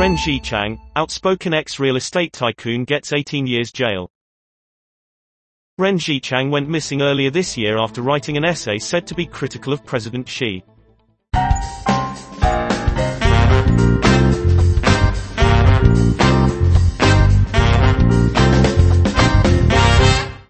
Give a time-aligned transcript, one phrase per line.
[0.00, 4.10] Ren Zhiqiang, outspoken ex-real estate tycoon gets 18 years jail.
[5.76, 9.74] Ren Zhiqiang went missing earlier this year after writing an essay said to be critical
[9.74, 10.64] of President Xi.